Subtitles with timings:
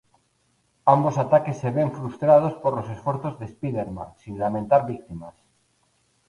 [0.93, 5.35] Ambos ataques se ven frustrados por los esfuerzos de Spider-Man, sin lamentar víctimas.